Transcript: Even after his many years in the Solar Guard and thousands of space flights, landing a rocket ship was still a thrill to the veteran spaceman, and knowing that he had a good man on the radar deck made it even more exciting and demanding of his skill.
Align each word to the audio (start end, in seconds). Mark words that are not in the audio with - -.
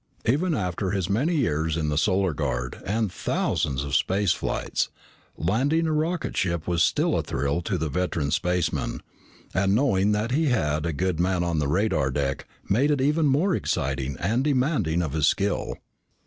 Even 0.25 0.55
after 0.55 0.89
his 0.89 1.11
many 1.11 1.35
years 1.35 1.77
in 1.77 1.89
the 1.89 1.95
Solar 1.97 2.33
Guard 2.33 2.81
and 2.87 3.11
thousands 3.11 3.83
of 3.83 3.93
space 3.95 4.31
flights, 4.31 4.89
landing 5.37 5.85
a 5.85 5.91
rocket 5.93 6.35
ship 6.35 6.67
was 6.67 6.81
still 6.81 7.15
a 7.15 7.21
thrill 7.21 7.61
to 7.61 7.77
the 7.77 7.87
veteran 7.87 8.31
spaceman, 8.31 9.03
and 9.53 9.75
knowing 9.75 10.11
that 10.11 10.31
he 10.31 10.45
had 10.47 10.87
a 10.87 10.91
good 10.91 11.19
man 11.19 11.43
on 11.43 11.59
the 11.59 11.67
radar 11.67 12.09
deck 12.09 12.47
made 12.67 12.89
it 12.89 12.99
even 12.99 13.27
more 13.27 13.53
exciting 13.53 14.17
and 14.17 14.43
demanding 14.43 15.03
of 15.03 15.13
his 15.13 15.27
skill. 15.27 15.75